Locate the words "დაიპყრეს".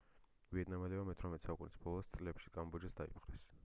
3.03-3.51